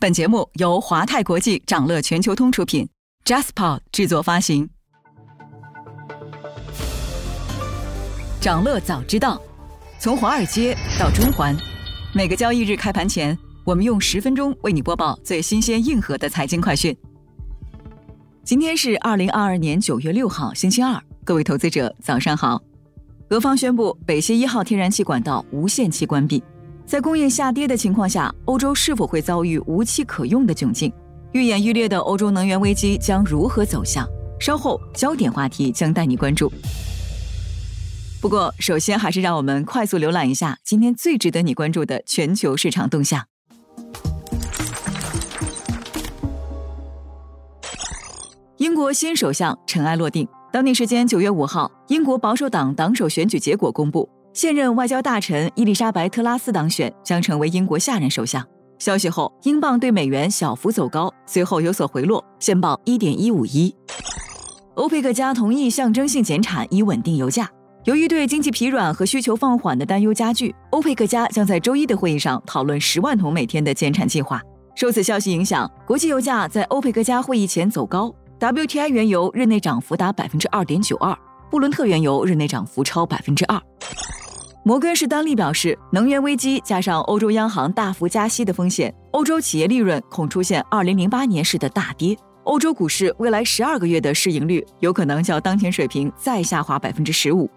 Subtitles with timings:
[0.00, 2.88] 本节目由华泰国际掌乐全球通出品
[3.24, 4.70] ，JasPod 制作发行。
[8.40, 9.42] 掌乐早知道，
[9.98, 11.56] 从华尔街到中环，
[12.14, 16.96] 每个交易日开盘前，我们用十分钟为你播报最新鲜、硬核的财经快讯。
[18.44, 22.62] 今天是二零二二年九月六号，星期二，各位投资者早上好。
[23.30, 26.40] 俄方宣布北溪一号天然气管道无限期关闭。
[26.88, 30.90] 在供应下跌的情况下，欧洲是否会遭遇无气可用的窘境？
[31.32, 34.08] 愈演愈烈的欧洲能源危机将如何走向？
[34.40, 36.50] 稍后焦点话题将带你关注。
[38.22, 43.22] 不过，首先还是让我们快速浏览一下今天最值得你关注的全球市场动向。
[48.56, 54.08] 英国新首相尘埃落定，当地时间九月五号，英国保守党党首选举结果公布。
[54.38, 58.40] 现任外交大臣伊丽莎白·特拉斯当选，将成为英国下任首相。
[58.78, 63.74] 消息后，英镑对美元小幅走高，随后有所回落，现报一点一五一。
[64.74, 67.50] 欧佩克加同意象征性减产以稳定油价。
[67.82, 74.40] 由于对经济疲软和需求放缓的担忧加剧，欧佩克加将在周一的会议上讨论十万桶每天的减产计划。
[74.76, 78.14] 受此消息影响，国际油价在欧佩克加会议前走高。
[78.38, 81.12] WTI 原油日内涨幅达百分之二点九二，
[81.50, 83.60] 布伦特原油日内涨幅超百分之二。
[84.68, 92.14] 摩根士丹利表示，能源危机加上欧洲央行大幅加息的风险，欧洲企业利润恐出现2008年式的大跌。
[92.44, 97.48] 欧洲股市未来十二个月的市盈率有可能较当前水平再下滑百分之十五。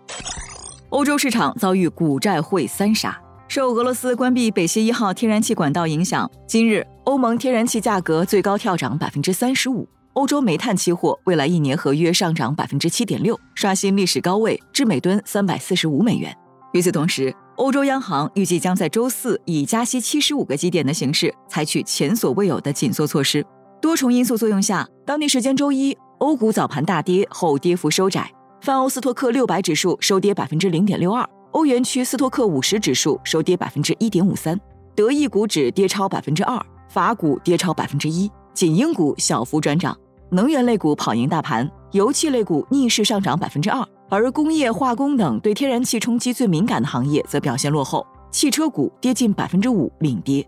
[0.87, 9.85] 欧洲市场遭遇股债汇三杀，受俄罗斯关闭北溪一号天然气管道影响，今日欧盟天然气价格最高跳涨百分之三十五。
[10.13, 16.33] 欧洲煤炭期货未来一年合约上涨百分之七点六，刷新历史高位，至每吨三百四十五美元。
[16.73, 23.45] 与此同时，欧洲央行预计将在周四以加息七十五个基点的形式，采取前所未有的紧缩措施。
[23.81, 34.57] 多重因素作用下，当地时间周一，欧股早盘大跌后跌幅收窄，泛欧斯托克六百指数收跌百分之零点六二，欧元区斯托克五十指数收跌百分之一点五三，
[34.95, 39.97] 德意股指跌超百分之二，法股跌超百分之一，仅英股小幅转涨。
[40.29, 43.85] 能源类股跑赢大盘，油气类股逆势上涨百分之二。
[44.11, 50.45] 而工业化工等对天然气冲击最敏感的行业则表现落后，汽车股跌近百分之五，领跌。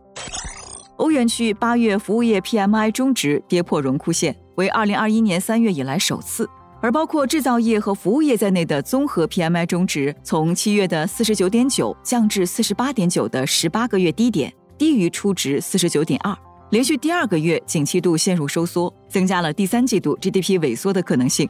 [0.97, 6.45] 欧元区八月服务业 PMI 中值跌破荣枯线，为二零二一年三月以来首次。
[6.81, 16.37] 而包括制造业和服务业在内的综合 PMI 中值，从七月的四十九点九降至四十八点九的十八个月低点，低于初值四十九点二，
[16.71, 21.49] 连续第二个月景气度陷入收缩，增加了第三季度 GDP 萎缩的可能性。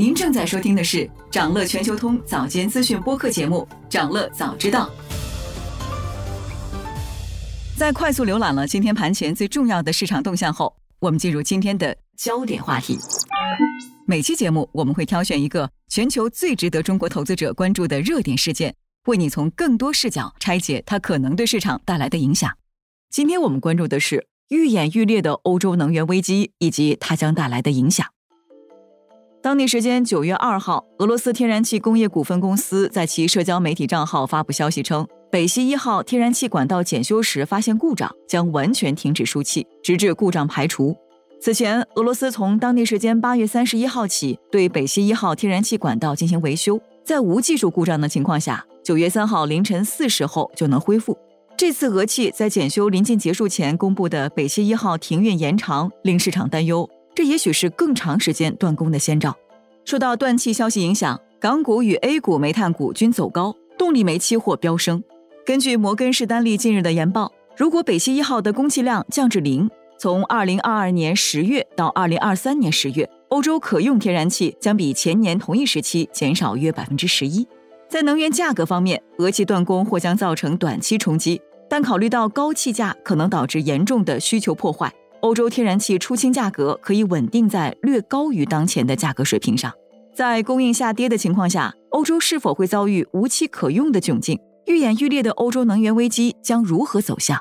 [0.00, 4.90] 您正在收听的是长乐全球通早间资讯播客节目《长乐早知道》。
[7.76, 12.98] 在快速浏览了今天盘前最重要的市场动向后，我们进入今天的焦点话题。
[14.06, 18.74] 每期节目我们会挑选一个全球最值得中国投资者关注的热点事件，
[19.04, 22.50] 为你从更多视角拆解它可能对市场带来的影响。
[23.10, 28.06] 今天我们关注的是愈演愈烈的欧洲能源危机以及它将带来的影响。
[29.42, 40.94] 当地时间九月二号，俄罗斯天然气工业股份公司在其社交媒体账号发布消息称，北溪一号天然气管道检修时发现故障，将完全停止输气，直至故障排除。
[41.40, 51.16] 此前，俄罗斯从当地时间八月三十一号起对北溪一号天然气管道进行维修，在无技术故障的情况下，九月三号凌晨四时后就能恢复。
[51.56, 56.86] 这次俄气在检修临近结束前公布的北溪一号停运延长，令市场担忧。
[57.20, 59.36] 这也许是更长时间断供的先兆。
[59.84, 65.04] 受到断气消息影响，港股与 A 股煤炭股均走高，动力煤期货飙升。
[65.44, 69.68] 根据摩根士丹利近日的研报，如果北溪一号的供气量降至零，
[69.98, 77.46] 从2022年十月到2023年十月，欧洲可用天然气将比前年同一时期减少约百分之十一。
[77.86, 84.90] 在能源价格方面，俄气断供或将造成短期冲击，但考虑到高气价可能导致严重的需求破坏。
[85.20, 89.72] 欧洲天然气出清价格可以稳定在略高于当前的价格水平上。
[90.14, 94.38] 在供应下跌的情况下，欧洲是否会遭遇无气可用的窘境？
[94.66, 97.40] 愈演愈烈的欧洲能源危机将如何走向？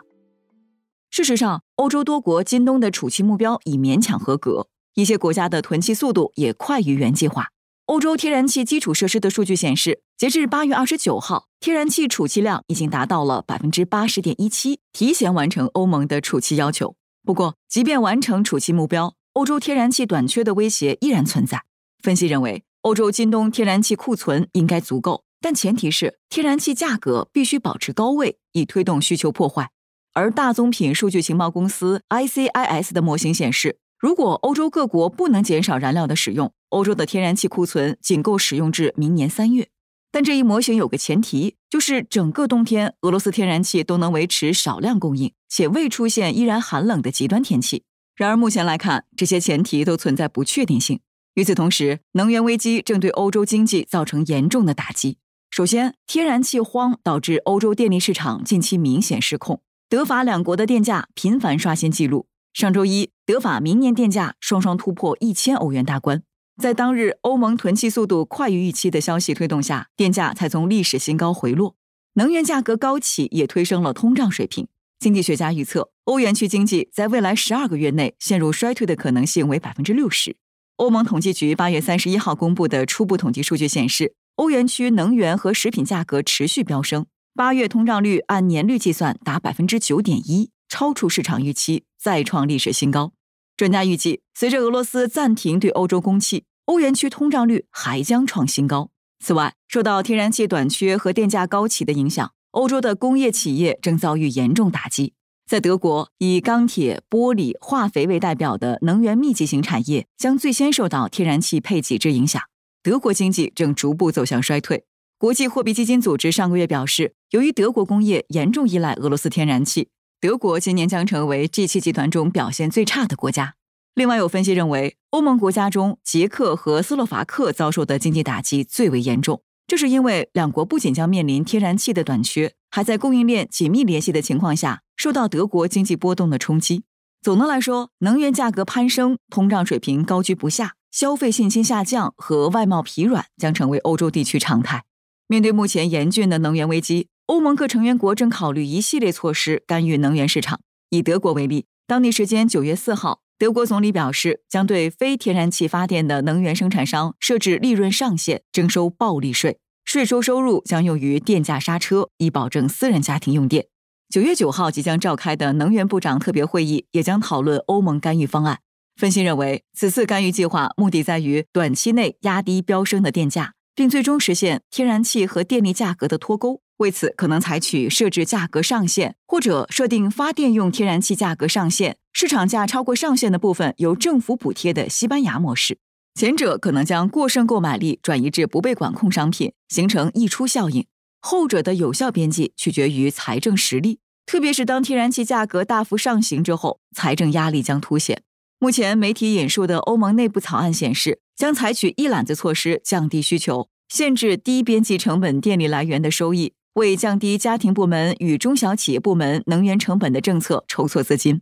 [1.09, 7.47] 事实上，欧洲多国今冬的储气目标已勉强合格，一些国家的囤气速度也快于原计划。
[7.85, 16.95] 欧洲天然气基础设施的数据显示，截至八月二十九号，天然气储气量已经达到了百分之八十点一七，提前完成欧盟的储气要求。
[17.29, 21.61] 不过，即便完成储气目标，欧洲天然气短缺的威胁依然存在。
[22.01, 29.69] 分析认为，欧洲今冬天然气库存应该足够，但前提是天然气价格必须保持高位，以推动需求破坏。
[30.13, 39.69] 而大宗品数据情报公司 ICIS 的模型显示，如果欧洲各国不能减少燃料的使用，欧洲的天然气库存仅够使用至明年三月。
[40.11, 47.83] 但这一模型有个前提，就是整个冬天俄罗斯天然气都能维持少量供应，且未出现依然寒冷的极端天气。
[48.15, 50.99] 然而目前来看，这些前提都存在不确定性。
[51.35, 55.19] 与此同时，能源危机正对欧洲经济造成严重的打击。
[55.51, 59.61] 首先，天然气荒导致欧洲电力市场近期明显失控。
[59.87, 62.27] 德法两国的电价频繁刷新纪录。
[62.51, 66.23] 上周一，德法明年电价双双突破一千欧元大关。
[66.59, 71.77] 在当日欧盟囤气速度快于预期的消息推动下，电价才从历史新高回落。
[72.15, 74.67] 能源价格高企也推升了通胀水平。
[74.99, 80.35] 经济学家预测，欧元区经济在未来十二个月内陷入衰退的可能性为百分之六十。
[80.75, 87.05] 欧盟统计局八月三十一号公布的初步统计数据显示，欧元区能源和食品价格持续飙升。
[87.33, 93.13] 八月通胀率按年率计算达百分之九点一，超出市场预期，再创历史新高。
[93.59, 98.89] 专家预计，随着俄罗斯暂停对欧洲供气，欧元区通胀率还将创新高。
[99.19, 105.11] 此外，受到天然气短缺和电价高企的影响，欧洲的工业企业正遭遇严重打击。
[105.45, 112.41] 在德国，以钢铁、玻璃、化肥为代表的能源密集型产业将最先受到天然气配给制影响。
[112.81, 114.85] 德国经济正逐步走向衰退。
[115.17, 119.89] 国际货币基金组织上个月表示，由于德国工业严重依赖俄罗斯天然气，
[120.21, 123.55] 德国今年将成为 G7 集团中表现最差的国家。
[123.95, 129.41] 另外，有分析认为，欧盟国家中，捷克和斯洛伐克遭受的经济打击最为严重。
[129.65, 136.83] 这是因为两国不仅将面临天然气的短缺，还在供应链紧密联系的情况下，受到德国经济波动的冲击。
[137.21, 144.83] 总的来说，能源价格攀升、通胀水平高居不下、消费信心下降和外贸疲软将成为欧洲地区常态。
[145.27, 150.61] 面对目前严峻的能源危机，欧盟各成员国正考虑一系列措施干预能源市场。
[150.89, 163.67] 以德国为例，当地时间九月四号，德国总理表示将对非天然气发电的能源生产商设置利润上限，征收暴利税，税收收入将用于电价刹车，以保证私人家庭用电。
[164.09, 168.61] 九月九号即将召开的能源部长特别会议也将讨论欧盟干预方案。
[168.95, 173.53] 分析认为，此次干预计划目的在于短期内压低飙升的电价。
[173.75, 176.61] 并最终实现天然气和电力价格的脱钩。
[176.79, 185.77] 为此，可能采取设置价格上限，或者设定发电用天然气价格上限，市场价超过上限的部分由政府补贴的西班牙模式。
[186.15, 190.83] 前者可能将过剩购买力转移至不被管控商品，形成溢出效应；
[191.19, 198.23] 后者的有效边际取决于财政实力，特别是当天然气价格大幅上行之后，财政压力将凸显。
[198.57, 211.41] 目前媒体引述的欧盟内部草案显示，将采取一揽子措施降低需求，限制低边际成本电力来源的收益，为降低家庭部门与中小企业部门能源成本的政策筹措资金。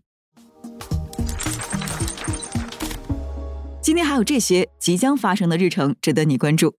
[3.80, 6.74] 今天还有这些即将发生的日程值得你关注。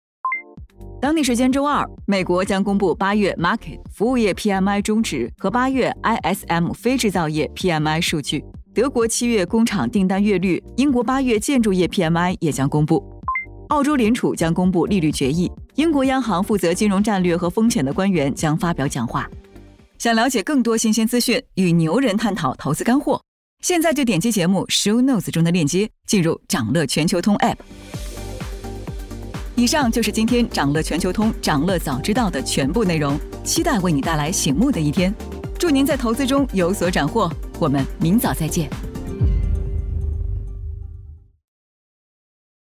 [1.00, 8.44] 当地时间周二，美国将公布八月 Market 服务业 PMI 终值和八月 ISM 非制造业 PMI 数据。
[8.74, 13.22] 德国七月工厂订单月率，英国八月建筑业 PMI 也将公布。
[13.68, 19.30] 澳洲联储将公布利率决议，英国央行负责金融战略和风险的官员将发表讲话。
[19.96, 23.22] 想了解更多新鲜资讯，与牛人探讨投资干货，
[23.62, 27.54] 现在就点击节目 Show Notes 中的链接，进入掌乐全球通 App。
[29.54, 35.14] 以上就是今天掌乐全球通掌乐早知道的全部内容，期待为你带来醒目的一天。
[35.60, 37.30] 祝您在投资中有所斩获。
[37.60, 38.68] 我们明早再见。